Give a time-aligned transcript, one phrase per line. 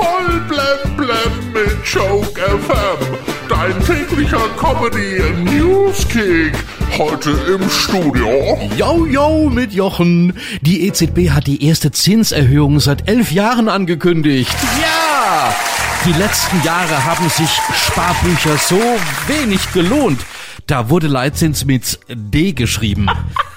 [0.00, 3.18] Voll blem blem mit Joke FM.
[3.50, 6.54] Dein täglicher Comedy Newskick.
[6.96, 8.58] Heute im Studio.
[8.78, 10.32] Yo, yo, mit Jochen.
[10.62, 14.56] Die EZB hat die erste Zinserhöhung seit elf Jahren angekündigt.
[14.80, 15.54] Ja!
[16.06, 17.50] Die letzten Jahre haben sich
[17.86, 18.80] Sparbücher so
[19.26, 20.20] wenig gelohnt.
[20.66, 23.06] Da wurde Leitzins mit D geschrieben.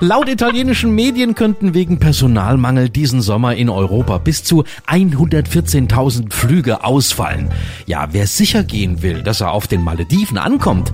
[0.00, 7.50] Laut italienischen Medien könnten wegen Personalmangel diesen Sommer in Europa bis zu 114.000 Flüge ausfallen.
[7.86, 10.92] Ja, wer sicher gehen will, dass er auf den Malediven ankommt,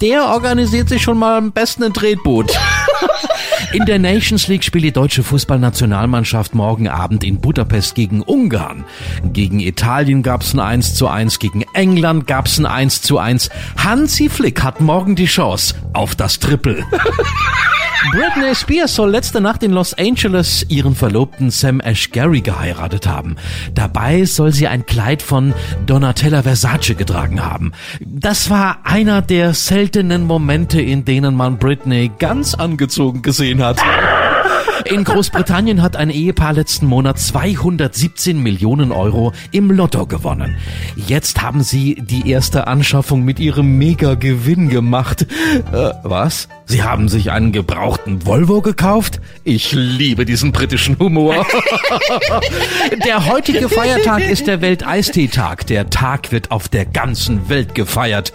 [0.00, 2.52] der organisiert sich schon mal am besten ein Tretboot.
[3.72, 8.84] In der Nations League spielt die deutsche Fußballnationalmannschaft morgen Abend in Budapest gegen Ungarn.
[9.32, 13.48] Gegen Italien gab's ein 1 zu 1, gegen England gab's ein 1 zu 1.
[13.78, 16.84] Hansi Flick hat morgen die Chance auf das Triple.
[18.10, 23.36] Britney Spears soll letzte Nacht in Los Angeles ihren Verlobten Sam Ashgary geheiratet haben.
[23.74, 25.54] Dabei soll sie ein Kleid von
[25.86, 27.72] Donatella Versace getragen haben.
[28.00, 33.80] Das war einer der seltenen Momente, in denen man Britney ganz angezogen gesehen hat.
[34.84, 40.56] In Großbritannien hat ein Ehepaar letzten Monat 217 Millionen Euro im Lotto gewonnen.
[40.96, 45.26] Jetzt haben sie die erste Anschaffung mit ihrem Mega-Gewinn gemacht.
[45.72, 46.48] Äh, was?
[46.66, 49.20] Sie haben sich einen gebrauchten Volvo gekauft?
[49.44, 51.46] Ich liebe diesen britischen Humor.
[53.04, 55.66] der heutige Feiertag ist der Welteistee-Tag.
[55.66, 58.32] Der Tag wird auf der ganzen Welt gefeiert.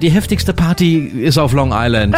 [0.00, 2.16] Die heftigste Party ist auf Long Island.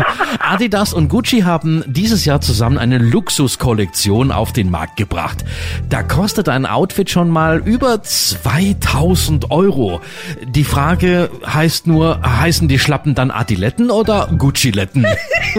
[0.38, 5.44] Adidas und Gucci haben dieses Jahr zusammen eine Luxuskollektion auf den Markt gebracht.
[5.88, 10.00] Da kostet ein Outfit schon mal über 2000 Euro.
[10.44, 15.06] Die Frage heißt nur, heißen die Schlappen dann Adiletten oder Gucciletten?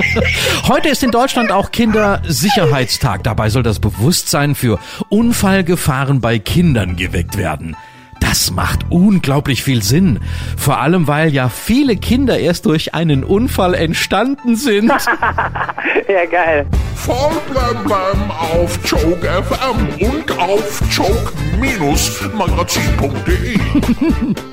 [0.67, 3.23] Heute ist in Deutschland auch Kindersicherheitstag.
[3.23, 7.77] Dabei soll das Bewusstsein für Unfallgefahren bei Kindern geweckt werden.
[8.19, 10.19] Das macht unglaublich viel Sinn.
[10.57, 14.91] Vor allem, weil ja viele Kinder erst durch einen Unfall entstanden sind.
[16.07, 16.66] Ja, geil.
[17.06, 23.58] Voll blem auf Joke FM und auf joke-magazin.de.